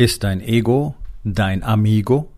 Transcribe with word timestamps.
Ist 0.00 0.24
dein 0.24 0.40
Ego 0.40 0.94
dein 1.24 1.62
Amigo? 1.62 2.32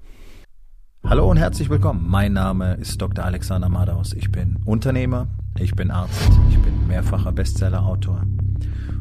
Hallo 1.04 1.30
und 1.30 1.36
herzlich 1.36 1.70
willkommen. 1.70 2.04
Mein 2.08 2.32
Name 2.32 2.74
ist 2.74 3.00
Dr. 3.00 3.24
Alexander 3.24 3.68
Madaus. 3.68 4.14
Ich 4.14 4.32
bin 4.32 4.56
Unternehmer, 4.64 5.28
ich 5.60 5.76
bin 5.76 5.92
Arzt, 5.92 6.28
ich 6.50 6.58
bin 6.58 6.88
mehrfacher 6.88 7.30
Bestsellerautor 7.30 8.26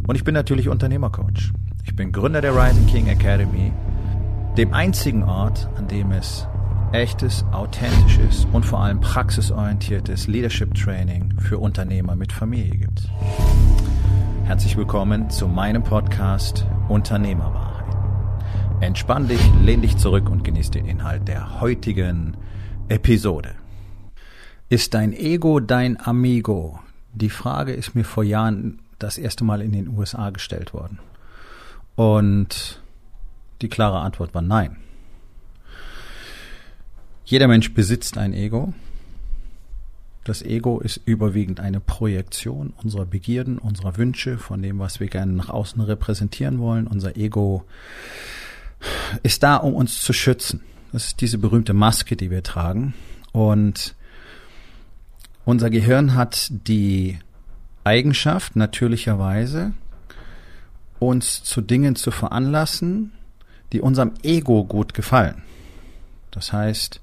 und 0.08 0.16
ich 0.16 0.24
bin 0.24 0.36
natürlich 0.36 0.70
Unternehmercoach. 0.70 1.52
Ich 1.86 1.96
bin 1.96 2.12
Gründer 2.12 2.40
der 2.40 2.56
Rising 2.56 2.86
King 2.86 3.08
Academy, 3.08 3.74
dem 4.60 4.76
einzigen 4.76 5.24
Ort, 5.24 5.68
an 5.76 5.88
dem 5.88 6.12
es 6.12 6.48
echtes, 6.92 7.44
authentisches 7.52 8.46
und 8.54 8.64
vor 8.64 8.82
allem 8.82 9.02
praxisorientiertes 9.02 10.28
Leadership 10.28 10.76
Training 10.76 11.34
für 11.40 11.58
Unternehmer 11.58 12.16
mit 12.16 12.32
Familie 12.32 12.78
gibt. 12.78 13.10
Herzlich 14.44 14.78
willkommen 14.78 15.32
zu 15.32 15.48
meinem 15.48 15.82
Podcast 15.82 16.68
Unternehmerwahrheit. 16.90 17.61
Entspann 18.82 19.28
dich, 19.28 19.40
lehn 19.64 19.84
dich 19.84 19.96
zurück 19.98 20.28
und 20.28 20.44
genieß 20.44 20.72
den 20.72 20.88
Inhalt 20.88 21.28
der 21.28 21.62
heutigen 21.62 22.36
Episode. 22.90 23.54
Ist 24.70 24.96
dein 24.96 25.14
Ego 25.14 25.60
dein 25.60 26.00
Amigo? 26.00 26.80
Die 27.14 27.30
Frage 27.30 27.74
ist 27.74 27.94
mir 27.94 28.04
vor 28.04 28.24
Jahren 28.24 28.80
das 28.98 29.20
erste 29.20 29.44
Mal 29.44 29.62
in 29.62 29.72
den 29.72 29.88
USA 29.88 30.32
gestellt 30.32 30.74
worden. 30.74 30.98
Und 31.96 32.82
die 33.62 33.70
klare 33.70 34.00
Antwort 34.00 34.34
war 34.34 34.42
nein. 34.42 34.78
Jeder 37.24 37.48
Mensch 37.48 37.76
besitzt 37.76 38.18
ein 38.18 38.34
Ego. 38.34 38.74
Das 40.24 40.42
Ego 40.42 40.80
ist 40.80 41.02
überwiegend 41.06 41.60
eine 41.60 41.82
Projektion 41.82 42.74
unserer 42.82 43.06
Begierden, 43.06 43.60
unserer 43.60 43.98
Wünsche, 43.98 44.40
von 44.40 44.64
dem, 44.64 44.80
was 44.80 45.00
wir 45.00 45.08
gerne 45.08 45.34
nach 45.34 45.50
außen 45.50 45.82
repräsentieren 45.82 46.58
wollen. 46.58 46.88
Unser 46.88 47.16
Ego 47.16 47.64
ist 49.24 49.44
da, 49.44 49.58
um 49.58 49.74
uns 49.74 50.02
zu 50.02 50.14
schützen. 50.14 50.62
Das 50.92 51.08
ist 51.08 51.22
diese 51.22 51.38
berühmte 51.38 51.74
Maske, 51.74 52.16
die 52.16 52.32
wir 52.32 52.44
tragen. 52.44 52.94
Und 53.32 53.96
unser 55.46 55.70
Gehirn 55.70 56.16
hat 56.16 56.48
die 56.52 57.20
Eigenschaft, 57.84 58.56
natürlicherweise, 58.56 59.74
uns 61.00 61.44
zu 61.44 61.62
Dingen 61.62 61.96
zu 61.96 62.12
veranlassen, 62.12 63.12
die 63.72 63.82
unserem 63.82 64.14
Ego 64.22 64.66
gut 64.66 64.94
gefallen. 64.94 65.42
Das 66.30 66.54
heißt, 66.54 67.02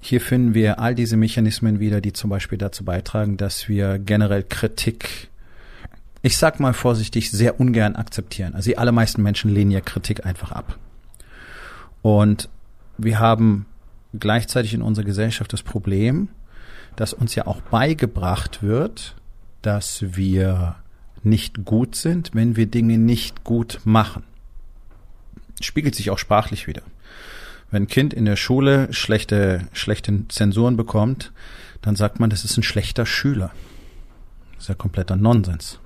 hier 0.00 0.20
finden 0.20 0.54
wir 0.54 0.78
all 0.78 0.94
diese 0.94 1.16
Mechanismen 1.16 1.80
wieder, 1.80 2.00
die 2.00 2.12
zum 2.12 2.30
Beispiel 2.30 2.58
dazu 2.58 2.84
beitragen, 2.84 3.36
dass 3.36 3.68
wir 3.68 3.98
generell 3.98 4.44
Kritik 4.44 5.28
ich 6.26 6.38
sag 6.38 6.58
mal 6.58 6.72
vorsichtig, 6.72 7.30
sehr 7.30 7.60
ungern 7.60 7.94
akzeptieren. 7.94 8.54
Also 8.56 8.70
die 8.70 8.78
allermeisten 8.78 9.22
Menschen 9.22 9.54
lehnen 9.54 9.70
ja 9.70 9.80
Kritik 9.80 10.26
einfach 10.26 10.50
ab. 10.50 10.76
Und 12.06 12.48
wir 12.98 13.18
haben 13.18 13.66
gleichzeitig 14.14 14.74
in 14.74 14.80
unserer 14.80 15.04
Gesellschaft 15.04 15.52
das 15.52 15.64
Problem, 15.64 16.28
dass 16.94 17.12
uns 17.12 17.34
ja 17.34 17.48
auch 17.48 17.60
beigebracht 17.62 18.62
wird, 18.62 19.16
dass 19.60 20.04
wir 20.16 20.76
nicht 21.24 21.64
gut 21.64 21.96
sind, 21.96 22.30
wenn 22.32 22.54
wir 22.54 22.66
Dinge 22.66 22.96
nicht 22.96 23.42
gut 23.42 23.80
machen. 23.82 24.22
Spiegelt 25.60 25.96
sich 25.96 26.10
auch 26.10 26.18
sprachlich 26.18 26.68
wieder. 26.68 26.82
Wenn 27.72 27.82
ein 27.82 27.88
Kind 27.88 28.14
in 28.14 28.24
der 28.24 28.36
Schule 28.36 28.86
schlechte, 28.92 29.66
schlechte 29.72 30.28
Zensuren 30.28 30.76
bekommt, 30.76 31.32
dann 31.82 31.96
sagt 31.96 32.20
man, 32.20 32.30
das 32.30 32.44
ist 32.44 32.56
ein 32.56 32.62
schlechter 32.62 33.04
Schüler. 33.04 33.50
Das 34.54 34.66
ist 34.66 34.68
ja 34.68 34.76
kompletter 34.76 35.16
Nonsens. 35.16 35.80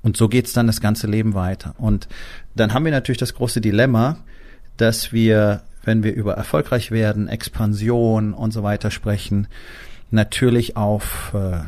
Und 0.00 0.16
so 0.16 0.28
geht's 0.28 0.52
dann 0.52 0.68
das 0.68 0.80
ganze 0.80 1.08
Leben 1.08 1.34
weiter. 1.34 1.74
Und 1.76 2.06
dann 2.54 2.72
haben 2.72 2.84
wir 2.84 2.92
natürlich 2.92 3.18
das 3.18 3.34
große 3.34 3.60
Dilemma, 3.60 4.18
dass 4.76 5.12
wir, 5.12 5.62
wenn 5.84 6.02
wir 6.02 6.14
über 6.14 6.34
erfolgreich 6.34 6.90
werden, 6.90 7.28
Expansion 7.28 8.34
und 8.34 8.52
so 8.52 8.62
weiter 8.62 8.90
sprechen, 8.90 9.46
natürlich 10.10 10.76
auf 10.76 11.32
äh, 11.34 11.60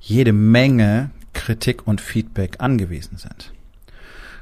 jede 0.00 0.32
Menge 0.32 1.10
Kritik 1.32 1.86
und 1.86 2.00
Feedback 2.00 2.56
angewiesen 2.58 3.18
sind. 3.18 3.52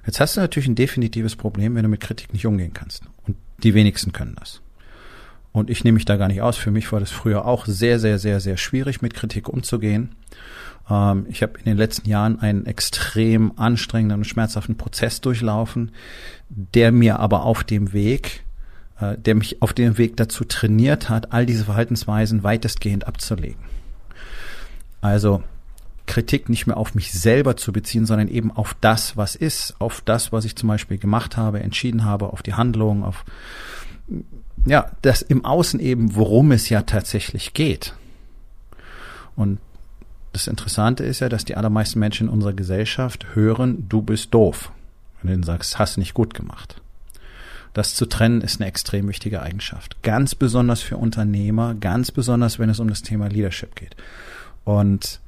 Jetzt 0.06 0.20
hast 0.20 0.36
du 0.36 0.40
natürlich 0.40 0.68
ein 0.68 0.74
definitives 0.74 1.36
Problem, 1.36 1.74
wenn 1.74 1.84
du 1.84 1.88
mit 1.88 2.00
Kritik 2.00 2.32
nicht 2.32 2.46
umgehen 2.46 2.72
kannst. 2.72 3.04
Und 3.26 3.36
die 3.62 3.74
wenigsten 3.74 4.12
können 4.12 4.34
das. 4.38 4.60
Und 5.52 5.68
ich 5.68 5.84
nehme 5.84 5.96
mich 5.96 6.06
da 6.06 6.16
gar 6.16 6.28
nicht 6.28 6.42
aus. 6.42 6.56
Für 6.56 6.70
mich 6.70 6.90
war 6.92 7.00
das 7.00 7.10
früher 7.10 7.44
auch 7.44 7.66
sehr, 7.66 7.98
sehr, 7.98 8.18
sehr, 8.18 8.40
sehr 8.40 8.56
schwierig, 8.56 9.02
mit 9.02 9.14
Kritik 9.14 9.48
umzugehen. 9.48 10.14
Ähm, 10.88 11.26
ich 11.28 11.42
habe 11.42 11.58
in 11.58 11.64
den 11.64 11.76
letzten 11.76 12.08
Jahren 12.08 12.40
einen 12.40 12.66
extrem 12.66 13.52
anstrengenden 13.56 14.20
und 14.20 14.24
schmerzhaften 14.24 14.76
Prozess 14.76 15.20
durchlaufen, 15.20 15.92
der 16.48 16.90
mir 16.90 17.18
aber 17.18 17.44
auf 17.44 17.64
dem 17.64 17.92
Weg, 17.92 18.44
äh, 18.98 19.18
der 19.18 19.34
mich 19.34 19.60
auf 19.60 19.74
dem 19.74 19.98
Weg 19.98 20.16
dazu 20.16 20.44
trainiert 20.44 21.10
hat, 21.10 21.32
all 21.32 21.44
diese 21.44 21.64
Verhaltensweisen 21.64 22.42
weitestgehend 22.42 23.06
abzulegen. 23.06 23.62
Also 25.02 25.42
Kritik 26.06 26.48
nicht 26.48 26.66
mehr 26.66 26.76
auf 26.76 26.94
mich 26.94 27.12
selber 27.12 27.56
zu 27.56 27.72
beziehen, 27.72 28.06
sondern 28.06 28.28
eben 28.28 28.50
auf 28.50 28.74
das, 28.80 29.16
was 29.16 29.34
ist, 29.34 29.76
auf 29.80 30.00
das, 30.04 30.32
was 30.32 30.44
ich 30.44 30.56
zum 30.56 30.68
Beispiel 30.68 30.98
gemacht 30.98 31.36
habe, 31.36 31.60
entschieden 31.60 32.04
habe, 32.04 32.32
auf 32.32 32.42
die 32.42 32.54
Handlung, 32.54 33.04
auf 33.04 33.24
ja, 34.64 34.90
das 35.02 35.22
im 35.22 35.44
Außen 35.44 35.80
eben, 35.80 36.14
worum 36.14 36.52
es 36.52 36.68
ja 36.68 36.82
tatsächlich 36.82 37.54
geht. 37.54 37.94
Und 39.34 39.58
das 40.32 40.46
Interessante 40.46 41.04
ist 41.04 41.20
ja, 41.20 41.28
dass 41.28 41.44
die 41.44 41.56
allermeisten 41.56 41.98
Menschen 41.98 42.28
in 42.28 42.32
unserer 42.32 42.52
Gesellschaft 42.52 43.34
hören, 43.34 43.86
du 43.88 44.02
bist 44.02 44.32
doof. 44.32 44.72
Wenn 45.22 45.40
du 45.40 45.46
sagst, 45.46 45.78
hast 45.78 45.98
nicht 45.98 46.14
gut 46.14 46.34
gemacht. 46.34 46.80
Das 47.74 47.94
zu 47.94 48.06
trennen 48.06 48.40
ist 48.40 48.60
eine 48.60 48.68
extrem 48.68 49.08
wichtige 49.08 49.40
Eigenschaft. 49.40 50.02
Ganz 50.02 50.34
besonders 50.34 50.80
für 50.82 50.96
Unternehmer, 50.96 51.74
ganz 51.74 52.10
besonders, 52.10 52.58
wenn 52.58 52.68
es 52.68 52.80
um 52.80 52.88
das 52.88 53.02
Thema 53.02 53.28
Leadership 53.28 53.74
geht. 53.76 53.96
Und 54.64 55.20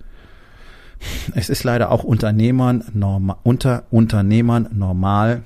es 1.35 1.49
ist 1.49 1.65
leider 1.65 1.91
auch 1.91 2.05
Unternehmern 2.05 2.85
normal, 2.93 3.37
unter 3.43 3.85
Unternehmern 3.91 4.69
normal, 4.73 5.43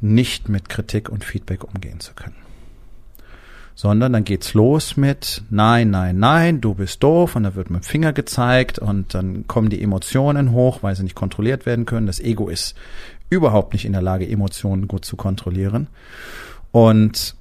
nicht 0.00 0.48
mit 0.48 0.68
Kritik 0.68 1.08
und 1.08 1.24
Feedback 1.24 1.64
umgehen 1.64 2.00
zu 2.00 2.14
können 2.14 2.43
sondern 3.74 4.12
dann 4.12 4.24
geht's 4.24 4.54
los 4.54 4.96
mit 4.96 5.42
nein, 5.50 5.90
nein, 5.90 6.18
nein, 6.18 6.60
du 6.60 6.74
bist 6.74 7.02
doof 7.02 7.36
und 7.36 7.42
dann 7.42 7.54
wird 7.54 7.70
mit 7.70 7.82
dem 7.82 7.86
Finger 7.86 8.12
gezeigt 8.12 8.78
und 8.78 9.14
dann 9.14 9.46
kommen 9.46 9.68
die 9.68 9.82
Emotionen 9.82 10.52
hoch, 10.52 10.82
weil 10.82 10.94
sie 10.94 11.02
nicht 11.02 11.16
kontrolliert 11.16 11.66
werden 11.66 11.84
können. 11.84 12.06
Das 12.06 12.20
Ego 12.20 12.48
ist 12.48 12.74
überhaupt 13.30 13.72
nicht 13.72 13.84
in 13.84 13.92
der 13.92 14.02
Lage, 14.02 14.28
Emotionen 14.28 14.86
gut 14.86 15.04
zu 15.04 15.16
kontrollieren. 15.16 15.88
Und 16.70 17.34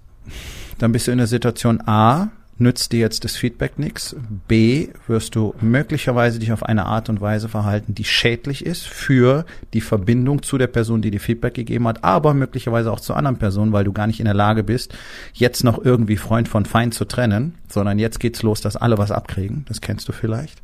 dann 0.80 0.92
bist 0.92 1.08
du 1.08 1.12
in 1.12 1.20
der 1.20 1.28
Situation 1.28 1.82
A, 1.86 2.30
nützt 2.64 2.92
dir 2.92 3.00
jetzt 3.00 3.24
das 3.24 3.36
Feedback 3.36 3.78
nichts. 3.78 4.16
B, 4.48 4.88
wirst 5.08 5.36
du 5.36 5.54
möglicherweise 5.62 6.40
dich 6.40 6.52
auf 6.52 6.64
eine 6.64 6.86
Art 6.86 7.10
und 7.10 7.22
Weise 7.22 7.50
verhalten, 7.50 7.94
die 7.94 8.04
schädlich 8.04 8.66
ist 8.66 8.88
für 8.88 9.46
die 9.74 9.82
Verbindung 9.82 10.42
zu 10.42 10.58
der 10.58 10.68
Person, 10.68 11.02
die 11.02 11.12
dir 11.12 11.20
Feedback 11.20 11.54
gegeben 11.54 11.88
hat, 11.88 12.04
aber 12.04 12.34
möglicherweise 12.34 12.92
auch 12.92 13.00
zu 13.00 13.14
anderen 13.14 13.38
Personen, 13.38 13.74
weil 13.74 13.84
du 13.84 13.94
gar 13.94 14.08
nicht 14.08 14.20
in 14.20 14.26
der 14.26 14.34
Lage 14.34 14.64
bist, 14.64 14.96
jetzt 15.34 15.64
noch 15.64 15.84
irgendwie 15.84 16.18
Freund 16.18 16.48
von 16.48 16.66
Feind 16.66 16.94
zu 16.94 17.06
trennen, 17.06 17.56
sondern 17.70 18.00
jetzt 18.00 18.20
geht's 18.20 18.42
los, 18.42 18.62
dass 18.62 18.76
alle 18.76 18.98
was 18.98 19.12
abkriegen. 19.12 19.66
Das 19.68 19.82
kennst 19.82 20.08
du 20.08 20.12
vielleicht. 20.12 20.64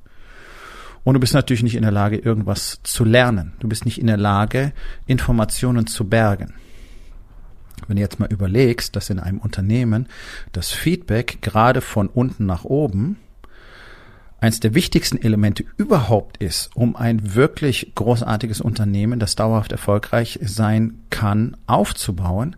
Und 1.03 1.13
du 1.13 1.19
bist 1.19 1.33
natürlich 1.33 1.63
nicht 1.63 1.75
in 1.75 1.83
der 1.83 1.91
Lage, 1.91 2.17
irgendwas 2.17 2.79
zu 2.83 3.05
lernen. 3.05 3.53
Du 3.59 3.67
bist 3.67 3.85
nicht 3.85 3.99
in 3.99 4.07
der 4.07 4.17
Lage, 4.17 4.73
Informationen 5.05 5.87
zu 5.87 6.07
bergen. 6.07 6.53
Wenn 7.87 7.95
du 7.95 8.01
jetzt 8.01 8.19
mal 8.19 8.31
überlegst, 8.31 8.95
dass 8.95 9.09
in 9.09 9.19
einem 9.19 9.39
Unternehmen 9.39 10.07
das 10.51 10.71
Feedback 10.71 11.41
gerade 11.41 11.81
von 11.81 12.07
unten 12.07 12.45
nach 12.45 12.63
oben 12.63 13.17
eines 14.41 14.59
der 14.59 14.73
wichtigsten 14.73 15.17
Elemente 15.17 15.65
überhaupt 15.77 16.37
ist, 16.37 16.69
um 16.75 16.95
ein 16.95 17.35
wirklich 17.35 17.91
großartiges 17.95 18.61
Unternehmen, 18.61 19.19
das 19.19 19.35
dauerhaft 19.35 19.71
erfolgreich 19.71 20.39
sein 20.41 20.99
kann, 21.09 21.57
aufzubauen, 21.67 22.55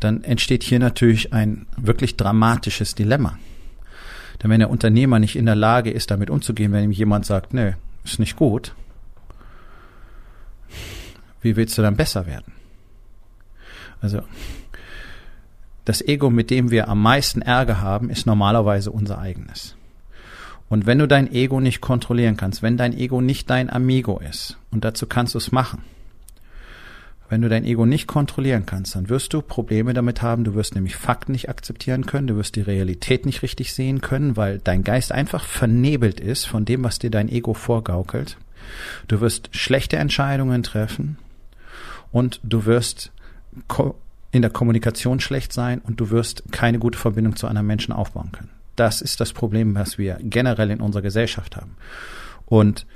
dann 0.00 0.24
entsteht 0.24 0.64
hier 0.64 0.80
natürlich 0.80 1.32
ein 1.32 1.66
wirklich 1.76 2.16
dramatisches 2.16 2.94
Dilemma. 2.94 3.38
Denn 4.42 4.50
wenn 4.50 4.60
der 4.60 4.70
Unternehmer 4.70 5.18
nicht 5.18 5.36
in 5.36 5.46
der 5.46 5.54
Lage 5.54 5.90
ist, 5.90 6.10
damit 6.10 6.30
umzugehen, 6.30 6.72
wenn 6.72 6.84
ihm 6.84 6.90
jemand 6.90 7.26
sagt, 7.26 7.54
nö, 7.54 7.72
ist 8.04 8.18
nicht 8.18 8.36
gut, 8.36 8.74
wie 11.42 11.56
willst 11.56 11.76
du 11.78 11.82
dann 11.82 11.96
besser 11.96 12.26
werden? 12.26 12.59
Also 14.00 14.22
das 15.84 16.02
Ego, 16.02 16.30
mit 16.30 16.50
dem 16.50 16.70
wir 16.70 16.88
am 16.88 17.02
meisten 17.02 17.42
Ärger 17.42 17.80
haben, 17.80 18.10
ist 18.10 18.26
normalerweise 18.26 18.90
unser 18.90 19.18
eigenes. 19.18 19.76
Und 20.68 20.86
wenn 20.86 20.98
du 20.98 21.08
dein 21.08 21.32
Ego 21.32 21.60
nicht 21.60 21.80
kontrollieren 21.80 22.36
kannst, 22.36 22.62
wenn 22.62 22.76
dein 22.76 22.96
Ego 22.96 23.20
nicht 23.20 23.50
dein 23.50 23.70
Amigo 23.70 24.18
ist, 24.20 24.56
und 24.70 24.84
dazu 24.84 25.06
kannst 25.06 25.34
du 25.34 25.38
es 25.38 25.50
machen, 25.50 25.82
wenn 27.30 27.42
du 27.42 27.48
dein 27.48 27.64
Ego 27.64 27.86
nicht 27.86 28.08
kontrollieren 28.08 28.66
kannst, 28.66 28.96
dann 28.96 29.08
wirst 29.08 29.32
du 29.32 29.40
Probleme 29.40 29.94
damit 29.94 30.20
haben. 30.20 30.42
Du 30.42 30.54
wirst 30.54 30.74
nämlich 30.74 30.96
Fakten 30.96 31.30
nicht 31.30 31.48
akzeptieren 31.48 32.04
können. 32.04 32.26
Du 32.26 32.36
wirst 32.36 32.56
die 32.56 32.60
Realität 32.60 33.24
nicht 33.24 33.42
richtig 33.42 33.72
sehen 33.72 34.00
können, 34.00 34.36
weil 34.36 34.58
dein 34.58 34.82
Geist 34.82 35.12
einfach 35.12 35.44
vernebelt 35.44 36.18
ist 36.18 36.46
von 36.46 36.64
dem, 36.64 36.82
was 36.82 36.98
dir 36.98 37.10
dein 37.10 37.28
Ego 37.28 37.54
vorgaukelt. 37.54 38.36
Du 39.06 39.20
wirst 39.20 39.50
schlechte 39.52 39.96
Entscheidungen 39.96 40.64
treffen 40.64 41.18
und 42.10 42.40
du 42.42 42.66
wirst 42.66 43.12
in 44.32 44.42
der 44.42 44.50
Kommunikation 44.50 45.20
schlecht 45.20 45.52
sein 45.52 45.80
und 45.80 46.00
du 46.00 46.10
wirst 46.10 46.44
keine 46.52 46.78
gute 46.78 46.98
Verbindung 46.98 47.36
zu 47.36 47.46
einem 47.46 47.66
Menschen 47.66 47.92
aufbauen 47.92 48.32
können. 48.32 48.50
Das 48.76 49.00
ist 49.00 49.20
das 49.20 49.32
Problem, 49.32 49.74
was 49.74 49.98
wir 49.98 50.18
generell 50.22 50.70
in 50.70 50.80
unserer 50.80 51.02
Gesellschaft 51.02 51.56
haben. 51.56 51.76
Und 52.46 52.86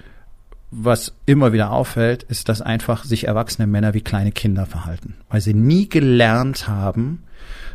was 0.71 1.15
immer 1.27 1.53
wieder 1.53 1.71
auffällt, 1.71 2.25
ist, 2.25 2.49
dass 2.49 2.61
einfach 2.61 3.05
sich 3.05 3.27
erwachsene 3.29 3.67
Männer 3.67 3.95
wie 3.95 4.01
kleine 4.01 4.33
Kinder 4.33 4.67
verhalten, 4.67 5.15
weil 5.29 5.41
sie 5.41 5.55
nie 5.55 5.89
gelernt 5.89 6.67
haben, 6.67 7.23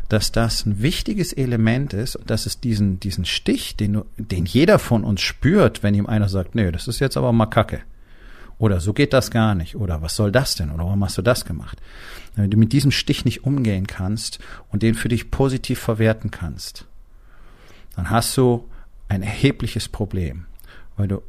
dass 0.08 0.32
das 0.32 0.66
ein 0.66 0.82
wichtiges 0.82 1.32
Element 1.32 1.94
ist 1.94 2.16
und 2.16 2.28
dass 2.28 2.44
es 2.44 2.60
diesen, 2.60 2.98
diesen 3.00 3.24
Stich, 3.24 3.76
den, 3.76 4.02
den 4.18 4.44
jeder 4.44 4.78
von 4.78 5.04
uns 5.04 5.20
spürt, 5.20 5.82
wenn 5.82 5.94
ihm 5.94 6.06
einer 6.06 6.28
sagt, 6.28 6.54
nö, 6.54 6.72
das 6.72 6.88
ist 6.88 6.98
jetzt 6.98 7.16
aber 7.16 7.32
mal 7.32 7.46
Kacke. 7.46 7.80
Oder 8.60 8.78
so 8.80 8.92
geht 8.92 9.14
das 9.14 9.30
gar 9.30 9.54
nicht. 9.54 9.74
Oder 9.74 10.02
was 10.02 10.14
soll 10.14 10.30
das 10.30 10.54
denn? 10.54 10.70
Oder 10.70 10.84
warum 10.84 11.02
hast 11.02 11.16
du 11.16 11.22
das 11.22 11.46
gemacht? 11.46 11.80
Wenn 12.36 12.50
du 12.50 12.58
mit 12.58 12.74
diesem 12.74 12.90
Stich 12.90 13.24
nicht 13.24 13.42
umgehen 13.44 13.86
kannst 13.86 14.38
und 14.70 14.82
den 14.82 14.94
für 14.94 15.08
dich 15.08 15.30
positiv 15.30 15.80
verwerten 15.80 16.30
kannst, 16.30 16.84
dann 17.96 18.10
hast 18.10 18.36
du 18.36 18.68
ein 19.08 19.22
erhebliches 19.22 19.88
Problem, 19.88 20.44
weil 20.96 21.08
du 21.08 21.22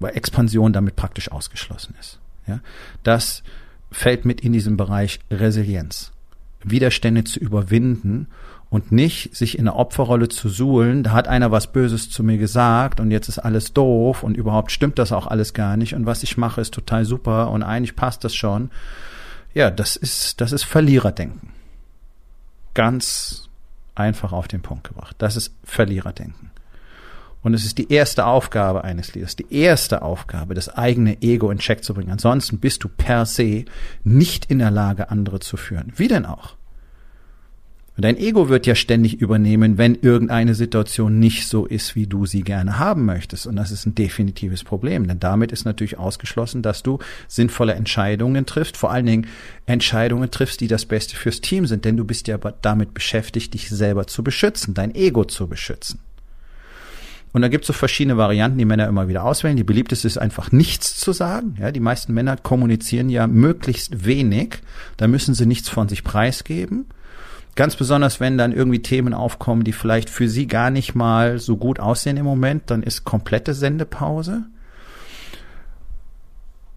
weil 0.00 0.16
Expansion 0.16 0.72
damit 0.72 0.96
praktisch 0.96 1.30
ausgeschlossen 1.30 1.94
ist. 2.00 2.18
Ja, 2.48 2.58
das 3.04 3.44
fällt 3.92 4.24
mit 4.24 4.40
in 4.40 4.52
diesen 4.52 4.76
Bereich 4.76 5.20
Resilienz. 5.30 6.10
Widerstände 6.64 7.22
zu 7.22 7.38
überwinden 7.38 8.26
und 8.74 8.90
nicht 8.90 9.36
sich 9.36 9.56
in 9.56 9.66
der 9.66 9.76
Opferrolle 9.76 10.28
zu 10.28 10.48
suhlen, 10.48 11.04
da 11.04 11.12
hat 11.12 11.28
einer 11.28 11.52
was 11.52 11.70
Böses 11.70 12.10
zu 12.10 12.24
mir 12.24 12.38
gesagt 12.38 12.98
und 12.98 13.12
jetzt 13.12 13.28
ist 13.28 13.38
alles 13.38 13.72
doof 13.72 14.24
und 14.24 14.36
überhaupt 14.36 14.72
stimmt 14.72 14.98
das 14.98 15.12
auch 15.12 15.28
alles 15.28 15.54
gar 15.54 15.76
nicht 15.76 15.94
und 15.94 16.06
was 16.06 16.24
ich 16.24 16.36
mache 16.36 16.60
ist 16.60 16.74
total 16.74 17.04
super 17.04 17.52
und 17.52 17.62
eigentlich 17.62 17.94
passt 17.94 18.24
das 18.24 18.34
schon. 18.34 18.72
Ja, 19.54 19.70
das 19.70 19.94
ist, 19.94 20.40
das 20.40 20.50
ist 20.50 20.64
Verliererdenken. 20.64 21.50
Ganz 22.74 23.48
einfach 23.94 24.32
auf 24.32 24.48
den 24.48 24.62
Punkt 24.62 24.88
gebracht. 24.88 25.14
Das 25.18 25.36
ist 25.36 25.54
Verliererdenken. 25.62 26.50
Und 27.42 27.54
es 27.54 27.64
ist 27.64 27.78
die 27.78 27.92
erste 27.92 28.26
Aufgabe 28.26 28.82
eines 28.82 29.14
Leaders, 29.14 29.36
die 29.36 29.54
erste 29.54 30.02
Aufgabe, 30.02 30.54
das 30.54 30.68
eigene 30.68 31.22
Ego 31.22 31.52
in 31.52 31.58
Check 31.58 31.84
zu 31.84 31.94
bringen. 31.94 32.10
Ansonsten 32.10 32.58
bist 32.58 32.82
du 32.82 32.88
per 32.88 33.24
se 33.24 33.66
nicht 34.02 34.46
in 34.46 34.58
der 34.58 34.72
Lage, 34.72 35.10
andere 35.10 35.38
zu 35.38 35.56
führen. 35.56 35.92
Wie 35.94 36.08
denn 36.08 36.26
auch? 36.26 36.56
Dein 37.96 38.16
Ego 38.16 38.48
wird 38.48 38.66
ja 38.66 38.74
ständig 38.74 39.20
übernehmen, 39.20 39.78
wenn 39.78 39.94
irgendeine 39.94 40.56
Situation 40.56 41.20
nicht 41.20 41.46
so 41.46 41.64
ist, 41.64 41.94
wie 41.94 42.08
du 42.08 42.26
sie 42.26 42.42
gerne 42.42 42.80
haben 42.80 43.04
möchtest. 43.04 43.46
Und 43.46 43.54
das 43.54 43.70
ist 43.70 43.86
ein 43.86 43.94
definitives 43.94 44.64
Problem, 44.64 45.06
denn 45.06 45.20
damit 45.20 45.52
ist 45.52 45.64
natürlich 45.64 45.96
ausgeschlossen, 45.96 46.60
dass 46.60 46.82
du 46.82 46.98
sinnvolle 47.28 47.74
Entscheidungen 47.74 48.46
triffst, 48.46 48.76
vor 48.76 48.90
allen 48.90 49.06
Dingen 49.06 49.26
Entscheidungen 49.66 50.28
triffst, 50.32 50.60
die 50.60 50.66
das 50.66 50.86
Beste 50.86 51.14
fürs 51.14 51.40
Team 51.40 51.66
sind, 51.66 51.84
denn 51.84 51.96
du 51.96 52.04
bist 52.04 52.26
ja 52.26 52.36
damit 52.62 52.94
beschäftigt, 52.94 53.54
dich 53.54 53.70
selber 53.70 54.08
zu 54.08 54.24
beschützen, 54.24 54.74
dein 54.74 54.92
Ego 54.92 55.24
zu 55.24 55.46
beschützen. 55.46 56.00
Und 57.32 57.42
da 57.42 57.48
gibt 57.48 57.62
es 57.64 57.68
so 57.68 57.72
verschiedene 57.72 58.16
Varianten, 58.16 58.58
die 58.58 58.64
Männer 58.64 58.88
immer 58.88 59.08
wieder 59.08 59.24
auswählen. 59.24 59.56
Die 59.56 59.64
beliebteste 59.64 60.06
ist 60.06 60.18
einfach 60.18 60.52
nichts 60.52 60.96
zu 60.96 61.12
sagen. 61.12 61.56
Ja, 61.60 61.72
die 61.72 61.80
meisten 61.80 62.12
Männer 62.12 62.36
kommunizieren 62.36 63.08
ja 63.08 63.26
möglichst 63.26 64.04
wenig. 64.04 64.58
Da 64.96 65.08
müssen 65.08 65.34
sie 65.34 65.46
nichts 65.46 65.68
von 65.68 65.88
sich 65.88 66.04
preisgeben. 66.04 66.86
Ganz 67.56 67.76
besonders, 67.76 68.18
wenn 68.18 68.36
dann 68.36 68.52
irgendwie 68.52 68.82
Themen 68.82 69.14
aufkommen, 69.14 69.62
die 69.62 69.72
vielleicht 69.72 70.10
für 70.10 70.28
sie 70.28 70.46
gar 70.46 70.70
nicht 70.70 70.94
mal 70.94 71.38
so 71.38 71.56
gut 71.56 71.78
aussehen 71.78 72.16
im 72.16 72.24
Moment, 72.24 72.64
dann 72.66 72.82
ist 72.82 73.04
komplette 73.04 73.54
Sendepause. 73.54 74.42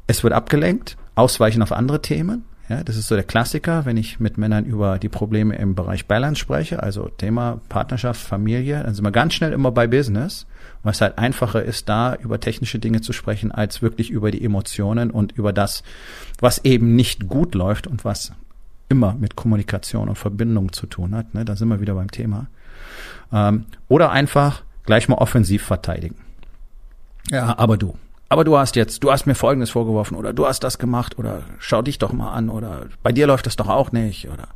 Es 0.06 0.24
wird 0.24 0.34
abgelenkt, 0.34 0.98
ausweichen 1.16 1.64
auf 1.64 1.72
andere 1.72 2.02
Themen. 2.02 2.46
Ja, 2.70 2.84
das 2.84 2.98
ist 2.98 3.08
so 3.08 3.16
der 3.16 3.24
Klassiker, 3.24 3.86
wenn 3.86 3.96
ich 3.96 4.20
mit 4.20 4.38
Männern 4.38 4.66
über 4.66 5.00
die 5.00 5.08
Probleme 5.08 5.56
im 5.56 5.74
Bereich 5.74 6.06
Balance 6.06 6.40
spreche, 6.40 6.84
also 6.84 7.08
Thema 7.08 7.62
Partnerschaft, 7.70 8.20
Familie, 8.20 8.84
dann 8.84 8.94
sind 8.94 9.06
wir 9.06 9.12
ganz 9.12 9.34
schnell 9.34 9.54
immer 9.54 9.72
bei 9.72 9.88
Business, 9.88 10.46
was 10.84 11.00
halt 11.00 11.18
einfacher 11.18 11.64
ist, 11.64 11.88
da 11.88 12.16
über 12.16 12.42
technische 12.42 12.78
Dinge 12.78 13.00
zu 13.00 13.14
sprechen, 13.14 13.54
als 13.54 13.82
wirklich 13.82 14.10
über 14.10 14.32
die 14.32 14.44
Emotionen 14.44 15.12
und 15.12 15.32
über 15.32 15.54
das, 15.54 15.82
was 16.40 16.64
eben 16.66 16.98
nicht 16.98 17.30
gut 17.30 17.56
läuft 17.56 17.88
und 17.88 18.04
was 18.04 18.34
immer 18.90 19.14
mit 19.16 19.36
Kommunikation 19.36 20.10
und 20.10 20.16
Verbindung 20.16 20.72
zu 20.72 20.88
tun 20.88 21.16
hat. 21.16 21.34
Ne? 21.34 21.46
Da 21.46 21.56
sind 21.56 21.68
wir 21.70 21.82
wieder 21.82 21.96
beim 21.96 22.12
Thema. 22.12 22.48
Ähm, 23.32 23.66
oder 23.88 24.12
einfach 24.12 24.64
gleich 24.86 25.10
mal 25.10 25.16
offensiv 25.16 25.64
verteidigen. 25.64 26.16
Ja, 27.30 27.58
aber 27.58 27.78
du, 27.78 27.96
aber 28.30 28.44
du 28.44 28.58
hast 28.58 28.76
jetzt, 28.76 29.04
du 29.04 29.12
hast 29.12 29.26
mir 29.26 29.36
Folgendes 29.36 29.70
vorgeworfen 29.70 30.16
oder 30.16 30.34
du 30.34 30.48
hast 30.48 30.64
das 30.64 30.78
gemacht 30.78 31.20
oder 31.20 31.44
schau 31.60 31.82
dich 31.82 32.00
doch 32.00 32.14
mal 32.14 32.32
an 32.32 32.50
oder 32.50 32.88
bei 33.04 33.12
dir 33.12 33.28
läuft 33.28 33.46
das 33.46 33.58
doch 33.58 33.68
auch 33.68 33.92
nicht 33.92 34.30
oder 34.30 34.48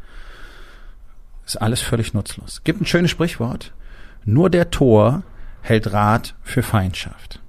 ist 1.46 1.62
alles 1.62 1.82
völlig 1.82 2.14
nutzlos. 2.14 2.62
Gibt 2.64 2.82
ein 2.82 2.86
schönes 2.86 3.12
Sprichwort. 3.12 3.74
Nur 4.24 4.50
der 4.50 4.72
Tor 4.72 5.24
hält 5.62 5.92
Rat 5.92 6.36
für 6.44 6.64
Feindschaft. 6.64 7.42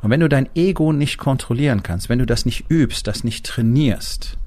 Und 0.00 0.10
wenn 0.10 0.20
du 0.20 0.28
dein 0.28 0.48
Ego 0.54 0.92
nicht 0.92 1.18
kontrollieren 1.18 1.82
kannst, 1.82 2.08
wenn 2.08 2.18
du 2.18 2.26
das 2.26 2.44
nicht 2.44 2.70
übst, 2.70 3.06
das 3.06 3.24
nicht 3.24 3.46
trainierst, 3.46 4.38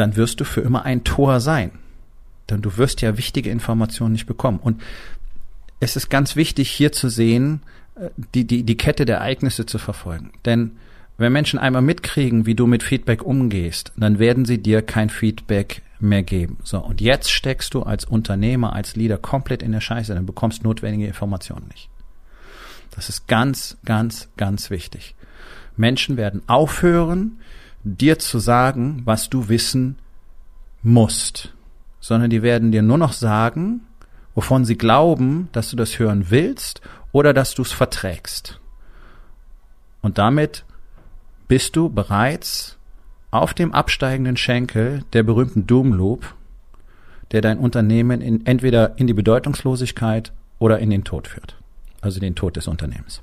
dann 0.00 0.16
wirst 0.16 0.40
du 0.40 0.44
für 0.44 0.62
immer 0.62 0.84
ein 0.84 1.04
Tor 1.04 1.40
sein. 1.40 1.72
Denn 2.48 2.62
du 2.62 2.76
wirst 2.78 3.02
ja 3.02 3.16
wichtige 3.18 3.50
Informationen 3.50 4.12
nicht 4.12 4.26
bekommen. 4.26 4.58
Und 4.58 4.82
es 5.78 5.94
ist 5.94 6.08
ganz 6.08 6.36
wichtig 6.36 6.70
hier 6.70 6.90
zu 6.90 7.08
sehen, 7.08 7.62
die, 8.34 8.46
die, 8.46 8.62
die 8.62 8.76
Kette 8.76 9.04
der 9.04 9.18
Ereignisse 9.18 9.66
zu 9.66 9.78
verfolgen. 9.78 10.32
Denn 10.44 10.72
wenn 11.18 11.32
Menschen 11.32 11.58
einmal 11.58 11.82
mitkriegen, 11.82 12.46
wie 12.46 12.54
du 12.54 12.66
mit 12.66 12.82
Feedback 12.82 13.22
umgehst, 13.22 13.92
dann 13.96 14.18
werden 14.18 14.46
sie 14.46 14.56
dir 14.56 14.80
kein 14.80 15.10
Feedback 15.10 15.82
mehr 15.98 16.22
geben. 16.22 16.56
So, 16.64 16.78
und 16.78 17.02
jetzt 17.02 17.30
steckst 17.30 17.74
du 17.74 17.82
als 17.82 18.06
Unternehmer, 18.06 18.72
als 18.72 18.96
Leader 18.96 19.18
komplett 19.18 19.62
in 19.62 19.72
der 19.72 19.82
Scheiße, 19.82 20.14
dann 20.14 20.24
bekommst 20.24 20.64
notwendige 20.64 21.06
Informationen 21.06 21.68
nicht. 21.68 21.90
Das 22.90 23.10
ist 23.10 23.28
ganz, 23.28 23.76
ganz, 23.84 24.28
ganz 24.38 24.70
wichtig. 24.70 25.14
Menschen 25.76 26.16
werden 26.16 26.42
aufhören, 26.46 27.38
dir 27.84 28.18
zu 28.18 28.38
sagen, 28.38 29.02
was 29.04 29.30
du 29.30 29.48
wissen 29.48 29.98
musst, 30.82 31.54
sondern 32.00 32.30
die 32.30 32.42
werden 32.42 32.72
dir 32.72 32.82
nur 32.82 32.98
noch 32.98 33.12
sagen, 33.12 33.82
wovon 34.34 34.64
sie 34.64 34.76
glauben, 34.76 35.48
dass 35.52 35.70
du 35.70 35.76
das 35.76 35.98
hören 35.98 36.26
willst 36.30 36.80
oder 37.12 37.32
dass 37.32 37.54
du 37.54 37.62
es 37.62 37.72
verträgst. 37.72 38.60
Und 40.02 40.18
damit 40.18 40.64
bist 41.48 41.76
du 41.76 41.88
bereits 41.88 42.78
auf 43.30 43.54
dem 43.54 43.72
absteigenden 43.72 44.36
Schenkel 44.36 45.04
der 45.12 45.22
berühmten 45.22 45.66
Doom 45.66 45.92
Loop, 45.92 46.34
der 47.32 47.40
dein 47.40 47.58
Unternehmen 47.58 48.20
in, 48.20 48.46
entweder 48.46 48.98
in 48.98 49.06
die 49.06 49.14
Bedeutungslosigkeit 49.14 50.32
oder 50.58 50.78
in 50.78 50.90
den 50.90 51.04
Tod 51.04 51.28
führt. 51.28 51.56
Also 52.00 52.18
den 52.18 52.34
Tod 52.34 52.56
des 52.56 52.66
Unternehmens. 52.66 53.22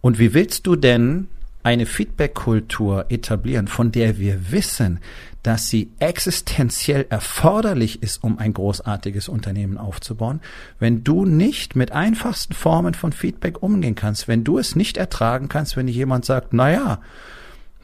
Und 0.00 0.18
wie 0.18 0.34
willst 0.34 0.66
du 0.66 0.76
denn 0.76 1.28
eine 1.68 1.84
Feedback-Kultur 1.84 3.04
etablieren, 3.10 3.68
von 3.68 3.92
der 3.92 4.16
wir 4.16 4.52
wissen, 4.52 5.00
dass 5.42 5.68
sie 5.68 5.92
existenziell 5.98 7.04
erforderlich 7.10 8.02
ist, 8.02 8.24
um 8.24 8.38
ein 8.38 8.54
großartiges 8.54 9.28
Unternehmen 9.28 9.76
aufzubauen, 9.76 10.40
wenn 10.78 11.04
du 11.04 11.26
nicht 11.26 11.76
mit 11.76 11.92
einfachsten 11.92 12.54
Formen 12.54 12.94
von 12.94 13.12
Feedback 13.12 13.62
umgehen 13.62 13.94
kannst, 13.94 14.28
wenn 14.28 14.44
du 14.44 14.56
es 14.56 14.76
nicht 14.76 14.96
ertragen 14.96 15.50
kannst, 15.50 15.76
wenn 15.76 15.88
jemand 15.88 16.24
sagt, 16.24 16.54
na 16.54 16.72
ja, 16.72 17.00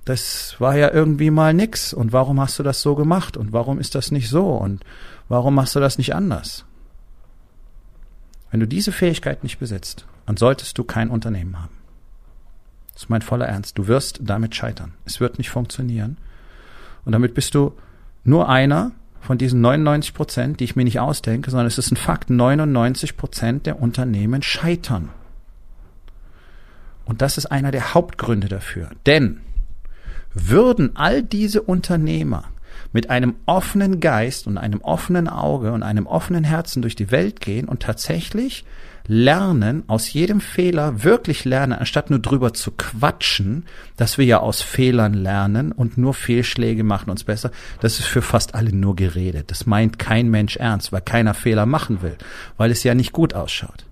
das 0.07 0.57
war 0.61 0.79
ja 0.79 0.91
irgendwie 0.91 1.31
mal 1.31 1.53
nix 1.53 1.93
und 1.93 2.14
warum 2.14 2.41
hast 2.41 2.59
du 2.59 2.62
das 2.62 2.81
so 2.81 2.95
gemacht 2.95 3.37
und 3.37 3.53
warum 3.53 3.79
ist 3.79 3.95
das 3.95 4.11
nicht 4.11 4.31
so 4.31 4.49
und 4.53 4.83
warum 5.29 5.55
machst 5.57 5.76
du 5.76 5.81
das 5.81 5.99
nicht 5.99 6.14
anders? 6.14 6.64
Wenn 8.50 8.61
du 8.61 8.67
diese 8.67 8.93
Fähigkeit 8.93 9.43
nicht 9.43 9.59
besitzt, 9.59 10.07
dann 10.25 10.38
solltest 10.38 10.79
du 10.79 10.85
kein 10.85 11.11
Unternehmen 11.11 11.61
haben. 11.61 11.84
Das 12.95 13.05
ist 13.05 13.11
mein 13.11 13.23
voller 13.23 13.47
Ernst. 13.47 13.77
Du 13.77 13.89
wirst 13.89 14.21
damit 14.23 14.55
scheitern. 14.55 14.95
Es 15.05 15.21
wird 15.21 15.39
nicht 15.39 15.51
funktionieren. 15.51 16.17
Und 17.05 17.13
damit 17.13 17.35
bist 17.35 17.55
du 17.55 17.73
nur 18.23 18.49
einer 18.49 18.93
von 19.21 19.39
diesen 19.39 19.61
99 19.61 20.15
Prozent, 20.15 20.61
die 20.61 20.65
ich 20.65 20.77
mir 20.77 20.85
nicht 20.85 21.01
ausdenke, 21.01 21.51
sondern 21.51 21.67
es 21.67 21.79
ist 21.79 21.91
ein 21.91 21.97
Fakt. 21.97 22.31
99 22.31 23.17
Prozent 23.17 23.67
der 23.67 23.81
Unternehmen 23.81 24.43
scheitern. 24.43 25.09
Und 27.05 27.21
das 27.21 27.37
ist 27.37 27.47
einer 27.47 27.71
der 27.71 27.95
Hauptgründe 27.95 28.49
dafür. 28.49 28.91
Denn 29.07 29.41
würden 30.33 30.97
all 30.97 31.23
diese 31.23 31.63
Unternehmer 31.63 32.45
mit 32.93 33.11
einem 33.11 33.37
offenen 33.47 34.00
Geist 34.00 34.47
und 34.47 34.59
einem 34.59 34.81
offenen 34.81 35.28
Auge 35.28 35.73
und 35.73 35.83
einem 35.83 36.07
offenen 36.07 36.45
Herzen 36.45 36.83
durch 36.83 36.97
die 36.97 37.11
Welt 37.11 37.40
gehen 37.40 37.69
und 37.69 37.81
tatsächlich 37.81 38.64
lernen, 39.07 39.85
aus 39.87 40.12
jedem 40.12 40.40
Fehler 40.40 41.04
wirklich 41.04 41.45
lernen, 41.45 41.75
anstatt 41.75 42.11
nur 42.11 42.21
drüber 42.21 42.54
zu 42.54 42.71
quatschen, 42.71 43.66
dass 43.97 44.19
wir 44.19 44.25
ja 44.25 44.40
aus 44.40 44.62
Fehlern 44.62 45.14
lernen 45.14 45.73
und 45.73 45.99
nur 45.99 46.14
Fehlschläge 46.14 46.85
machen 46.85 47.11
uns 47.11 47.25
besser. 47.25 47.50
Das 47.81 47.99
ist 47.99 48.07
für 48.07 48.23
fast 48.23 48.54
alle 48.54 48.75
nur 48.75 48.97
geredet. 48.97 49.50
Das 49.50 49.66
meint 49.66 49.99
kein 49.99 50.31
Mensch 50.31 50.57
ernst, 50.57 50.93
weil 50.93 51.02
keiner 51.02 51.35
Fehler 51.35 51.66
machen 51.66 52.02
will, 52.02 52.16
weil 52.57 52.71
es 52.71 52.83
ja 52.83 52.95
nicht 52.95 53.12
gut 53.12 53.35
ausschaut. 53.35 53.85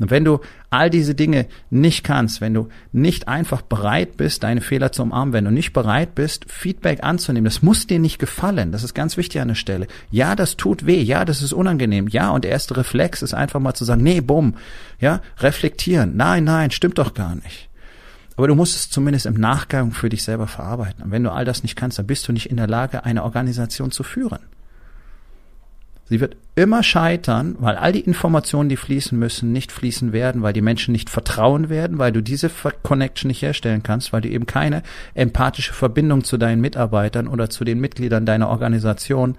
Und 0.00 0.10
wenn 0.10 0.24
du 0.24 0.40
all 0.70 0.88
diese 0.88 1.14
Dinge 1.14 1.46
nicht 1.68 2.04
kannst, 2.04 2.40
wenn 2.40 2.54
du 2.54 2.68
nicht 2.90 3.28
einfach 3.28 3.60
bereit 3.60 4.16
bist, 4.16 4.42
deine 4.42 4.62
Fehler 4.62 4.92
zu 4.92 5.02
umarmen, 5.02 5.34
wenn 5.34 5.44
du 5.44 5.50
nicht 5.50 5.74
bereit 5.74 6.14
bist, 6.14 6.50
Feedback 6.50 7.04
anzunehmen, 7.04 7.44
das 7.44 7.62
muss 7.62 7.86
dir 7.86 7.98
nicht 7.98 8.18
gefallen. 8.18 8.72
Das 8.72 8.82
ist 8.82 8.94
ganz 8.94 9.18
wichtig 9.18 9.42
an 9.42 9.48
der 9.48 9.54
Stelle. 9.54 9.86
Ja, 10.10 10.34
das 10.34 10.56
tut 10.56 10.86
weh. 10.86 11.02
Ja, 11.02 11.26
das 11.26 11.42
ist 11.42 11.52
unangenehm. 11.52 12.08
Ja, 12.08 12.30
und 12.30 12.44
der 12.44 12.50
erste 12.50 12.78
Reflex 12.78 13.20
ist 13.20 13.34
einfach 13.34 13.60
mal 13.60 13.74
zu 13.74 13.84
sagen, 13.84 14.02
nee, 14.02 14.22
bumm. 14.22 14.54
Ja, 15.00 15.20
reflektieren. 15.38 16.16
Nein, 16.16 16.44
nein, 16.44 16.70
stimmt 16.70 16.96
doch 16.96 17.12
gar 17.12 17.34
nicht. 17.34 17.68
Aber 18.36 18.48
du 18.48 18.54
musst 18.54 18.74
es 18.76 18.88
zumindest 18.88 19.26
im 19.26 19.34
Nachgang 19.34 19.92
für 19.92 20.08
dich 20.08 20.22
selber 20.22 20.46
verarbeiten. 20.46 21.04
Und 21.04 21.10
wenn 21.10 21.24
du 21.24 21.30
all 21.30 21.44
das 21.44 21.62
nicht 21.62 21.76
kannst, 21.76 21.98
dann 21.98 22.06
bist 22.06 22.26
du 22.26 22.32
nicht 22.32 22.46
in 22.46 22.56
der 22.56 22.68
Lage, 22.68 23.04
eine 23.04 23.22
Organisation 23.22 23.90
zu 23.90 24.02
führen. 24.02 24.38
Sie 26.10 26.20
wird 26.20 26.36
immer 26.56 26.82
scheitern, 26.82 27.54
weil 27.60 27.76
all 27.76 27.92
die 27.92 28.00
Informationen, 28.00 28.68
die 28.68 28.76
fließen 28.76 29.16
müssen, 29.16 29.52
nicht 29.52 29.70
fließen 29.70 30.12
werden, 30.12 30.42
weil 30.42 30.52
die 30.52 30.60
Menschen 30.60 30.90
nicht 30.90 31.08
vertrauen 31.08 31.68
werden, 31.68 31.98
weil 31.98 32.10
du 32.10 32.20
diese 32.20 32.50
Connection 32.82 33.28
nicht 33.28 33.42
herstellen 33.42 33.84
kannst, 33.84 34.12
weil 34.12 34.20
du 34.20 34.28
eben 34.28 34.44
keine 34.44 34.82
empathische 35.14 35.72
Verbindung 35.72 36.24
zu 36.24 36.36
deinen 36.36 36.60
Mitarbeitern 36.60 37.28
oder 37.28 37.48
zu 37.48 37.62
den 37.62 37.78
Mitgliedern 37.78 38.26
deiner 38.26 38.48
Organisation 38.48 39.36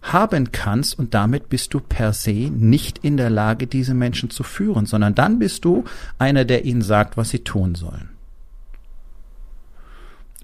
haben 0.00 0.50
kannst 0.50 0.98
und 0.98 1.12
damit 1.12 1.50
bist 1.50 1.74
du 1.74 1.80
per 1.80 2.14
se 2.14 2.50
nicht 2.50 3.04
in 3.04 3.18
der 3.18 3.28
Lage, 3.28 3.66
diese 3.66 3.92
Menschen 3.92 4.30
zu 4.30 4.44
führen, 4.44 4.86
sondern 4.86 5.14
dann 5.14 5.38
bist 5.38 5.66
du 5.66 5.84
einer, 6.18 6.46
der 6.46 6.64
ihnen 6.64 6.82
sagt, 6.82 7.18
was 7.18 7.28
sie 7.28 7.40
tun 7.40 7.74
sollen. 7.74 8.08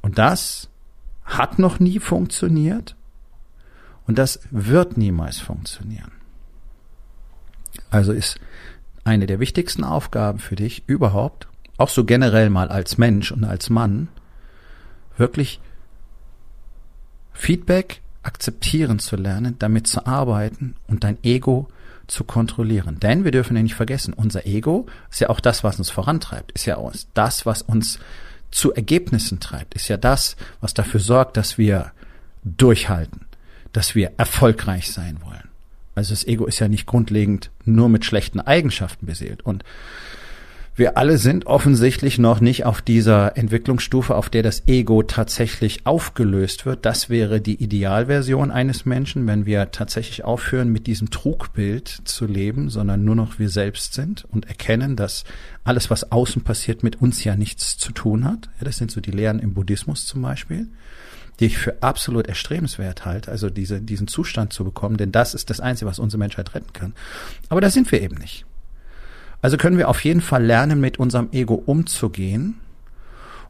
Und 0.03 0.19
das 0.19 0.69
hat 1.25 1.59
noch 1.59 1.81
nie 1.81 2.01
funktioniert 2.01 2.97
und 4.11 4.19
das 4.19 4.41
wird 4.51 4.97
niemals 4.97 5.39
funktionieren. 5.39 6.11
Also 7.91 8.11
ist 8.11 8.41
eine 9.05 9.29
der 9.29 9.39
wichtigsten 9.39 9.85
Aufgaben 9.85 10.41
für 10.41 10.57
dich 10.57 10.83
überhaupt, 10.89 11.47
auch 11.77 11.91
so 11.91 12.05
generell 12.05 12.51
mal 12.51 12.71
als 12.71 12.99
Mensch 12.99 13.31
und 13.31 13.45
als 13.45 13.71
Mann, 13.71 14.09
wirklich 15.17 15.61
Feedback 17.33 18.01
akzeptieren 18.25 18.99
zu 18.99 19.15
lernen, 19.15 19.55
damit 19.61 19.87
zu 19.87 20.05
arbeiten 20.05 20.75
und 20.89 21.05
dein 21.05 21.23
Ego 21.23 21.69
zu 22.09 22.25
kontrollieren. 22.25 22.99
Denn 22.99 23.23
wir 23.23 23.31
dürfen 23.31 23.57
ja 23.57 23.63
nicht 23.63 23.77
vergessen, 23.77 24.13
unser 24.13 24.45
Ego 24.45 24.87
ist 25.09 25.21
ja 25.21 25.29
auch 25.29 25.39
das, 25.39 25.63
was 25.63 25.79
uns 25.79 25.91
vorantreibt, 25.91 26.51
ist 26.51 26.67
ja 26.67 26.79
auch 26.79 26.93
das, 27.15 27.47
was 27.47 27.63
uns 27.63 28.01
zu 28.51 28.75
Ergebnissen 28.75 29.39
treibt, 29.39 29.75
ist 29.75 29.87
ja 29.87 29.99
das, 29.99 30.35
was 30.61 30.75
dafür 30.75 30.99
sorgt, 30.99 31.37
dass 31.37 31.59
wir 31.59 31.93
durchhalten, 32.43 33.27
dass 33.73 33.95
wir 33.95 34.13
erfolgreich 34.17 34.91
sein 34.91 35.19
wollen. 35.25 35.49
Also 35.95 36.13
das 36.13 36.27
Ego 36.27 36.47
ist 36.47 36.61
ja 36.61 36.69
nicht 36.69 36.87
grundlegend 36.87 37.51
nur 37.65 37.89
mit 37.89 38.05
schlechten 38.05 38.41
Eigenschaften 38.41 39.07
beseelt. 39.07 39.43
Und 39.43 39.65
wir 40.77 40.97
alle 40.97 41.19
sind 41.19 41.47
offensichtlich 41.47 42.19
noch 42.19 42.41
nicht 42.41 42.65
auf 42.65 42.81
dieser 42.81 43.37
Entwicklungsstufe, 43.37 44.15
auf 44.15 44.31
der 44.31 44.43
das 44.43 44.67
Ego 44.67 45.03
tatsächlich 45.03 45.85
aufgelöst 45.85 46.65
wird. 46.65 46.87
Das 46.87 47.11
wäre 47.11 47.43
die 47.43 47.63
Idealversion 47.63 48.51
eines 48.51 48.87
Menschen, 48.87 49.27
wenn 49.27 49.45
wir 49.45 49.73
tatsächlich 49.73 50.25
aufhören, 50.25 50.71
mit 50.71 50.87
diesem 50.87 51.11
Trugbild 51.11 52.01
zu 52.05 52.25
leben, 52.25 52.71
sondern 52.71 53.05
nur 53.05 53.17
noch 53.17 53.39
wir 53.39 53.51
selbst 53.51 53.93
sind 53.93 54.25
und 54.31 54.47
erkennen, 54.47 54.97
dass 54.97 55.25
alles, 55.65 55.91
was 55.91 56.11
außen 56.13 56.45
passiert, 56.45 56.83
mit 56.83 57.03
uns 57.03 57.25
ja 57.25 57.37
nichts 57.37 57.77
zu 57.77 57.93
tun 57.93 58.25
hat. 58.25 58.49
Ja, 58.59 58.65
das 58.65 58.79
sind 58.79 58.91
so 58.91 59.03
die 59.03 59.11
Lehren 59.11 59.39
im 59.39 59.53
Buddhismus 59.53 60.07
zum 60.07 60.23
Beispiel 60.23 60.69
die 61.41 61.47
ich 61.47 61.59
für 61.59 61.83
absolut 61.83 62.27
erstrebenswert 62.29 63.07
halte, 63.07 63.31
also 63.31 63.51
diese, 63.51 63.81
diesen 63.81 64.07
Zustand 64.07 64.53
zu 64.53 64.63
bekommen, 64.63 64.99
denn 64.99 65.11
das 65.11 65.35
ist 65.35 65.51
das 65.51 65.59
Einzige, 65.59 65.91
was 65.91 65.99
unsere 65.99 66.19
Menschheit 66.19 66.55
retten 66.55 66.73
kann. 66.73 66.93
Aber 67.49 67.61
da 67.61 67.71
sind 67.71 67.91
wir 67.91 68.03
eben 68.03 68.17
nicht. 68.17 68.45
Also 69.43 69.57
können 69.57 69.79
wir 69.79 69.89
auf 69.89 70.05
jeden 70.05 70.21
Fall 70.21 70.45
lernen, 70.45 70.81
mit 70.81 70.99
unserem 70.99 71.31
Ego 71.33 71.55
umzugehen 71.55 72.61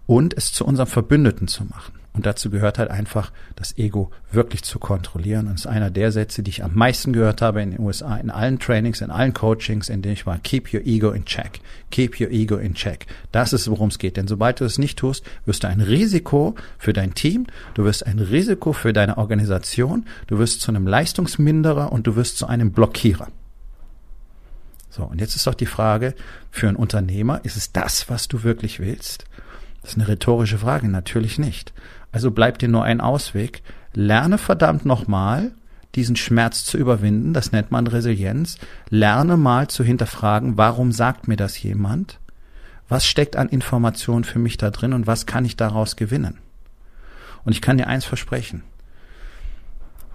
und 0.07 0.37
es 0.37 0.53
zu 0.53 0.65
unserem 0.65 0.89
Verbündeten 0.89 1.49
zu 1.49 1.65
machen. 1.65 2.00
Und 2.13 2.27
dazu 2.27 2.51
gehört 2.51 2.79
halt 2.79 2.91
einfach, 2.91 3.31
das 3.55 3.79
Ego 3.79 4.11
wirklich 4.33 4.65
zu 4.65 4.81
kontrollieren. 4.81 5.47
Und 5.47 5.55
das 5.55 5.61
ist 5.61 5.67
einer 5.67 5.91
der 5.91 6.11
Sätze, 6.11 6.43
die 6.43 6.51
ich 6.51 6.65
am 6.65 6.75
meisten 6.75 7.13
gehört 7.13 7.41
habe 7.41 7.63
in 7.63 7.71
den 7.71 7.81
USA, 7.81 8.17
in 8.17 8.31
allen 8.31 8.59
Trainings, 8.59 9.01
in 9.01 9.11
allen 9.11 9.33
Coachings, 9.33 9.89
in 9.89 10.03
denen 10.03 10.15
ich 10.15 10.27
war. 10.27 10.39
Keep 10.39 10.75
your 10.75 10.81
ego 10.85 11.13
in 11.13 11.25
check. 11.25 11.61
Keep 11.91 12.21
your 12.21 12.31
ego 12.31 12.57
in 12.57 12.75
check. 12.75 13.07
Das 13.31 13.53
ist, 13.53 13.71
worum 13.71 13.91
es 13.91 13.99
geht. 13.99 14.17
Denn 14.17 14.27
sobald 14.27 14.61
du 14.61 14.65
es 14.65 14.79
nicht 14.79 14.99
tust, 14.99 15.25
wirst 15.47 15.63
du 15.63 15.69
ein 15.69 15.81
Risiko 15.81 16.57
für 16.79 16.93
dein 16.93 17.15
Team, 17.15 17.47
du 17.75 17.85
wirst 17.85 18.05
ein 18.05 18.19
Risiko 18.19 18.73
für 18.73 18.93
deine 18.93 19.17
Organisation, 19.17 20.07
du 20.27 20.39
wirst 20.39 20.63
zu 20.63 20.73
einem 20.73 20.89
Leistungsminderer 20.89 21.93
und 21.93 22.09
du 22.09 22.17
wirst 22.17 22.39
zu 22.39 22.47
einem 22.47 22.73
Blockierer. 22.73 23.29
So, 24.91 25.05
und 25.05 25.21
jetzt 25.21 25.37
ist 25.37 25.47
doch 25.47 25.55
die 25.55 25.67
Frage 25.67 26.15
für 26.51 26.67
einen 26.67 26.77
Unternehmer, 26.77 27.41
ist 27.45 27.57
es 27.57 27.71
das, 27.71 28.11
was 28.11 28.27
du 28.27 28.43
wirklich 28.43 28.81
willst? 28.81 29.25
Das 29.83 29.93
ist 29.93 29.97
eine 29.97 30.09
rhetorische 30.09 30.59
Frage, 30.59 30.89
natürlich 30.89 31.39
nicht. 31.39 31.73
Also 32.13 32.31
bleibt 32.31 32.63
dir 32.63 32.69
nur 32.69 32.85
ein 32.85 33.01
Ausweg. 33.01 33.63
Lerne 33.93 34.39
verdammt 34.39 34.85
nochmal, 34.85 35.53
diesen 35.95 36.17
Schmerz 36.17 36.65
zu 36.65 36.79
überwinden. 36.79 37.33
Das 37.33 37.53
nennt 37.53 37.71
man 37.71 37.87
Resilienz. 37.87 38.59
Lerne 38.89 39.37
mal 39.37 39.69
zu 39.69 39.83
hinterfragen, 39.83 40.57
warum 40.59 40.93
sagt 40.93 41.29
mir 41.29 41.37
das 41.37 41.63
jemand? 41.63 42.19
Was 42.89 43.07
steckt 43.07 43.37
an 43.37 43.49
Informationen 43.49 44.25
für 44.25 44.39
mich 44.39 44.57
da 44.57 44.71
drin 44.71 44.93
und 44.93 45.07
was 45.07 45.27
kann 45.27 45.45
ich 45.45 45.57
daraus 45.57 45.97
gewinnen? 45.97 46.39
Und 47.45 47.53
ich 47.53 47.63
kann 47.63 47.79
dir 47.79 47.87
eins 47.87 48.05
versprechen. 48.05 48.65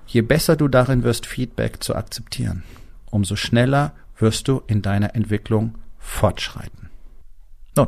Je 0.05 0.22
besser 0.22 0.55
du 0.55 0.67
darin 0.67 1.03
wirst, 1.03 1.25
Feedback 1.25 1.84
zu 1.84 1.95
akzeptieren, 1.95 2.63
umso 3.10 3.36
schneller 3.36 3.93
wirst 4.17 4.48
du 4.48 4.62
in 4.67 4.81
deiner 4.81 5.15
Entwicklung 5.15 5.75
fortschreiten. 6.00 6.89
Nun, 7.75 7.88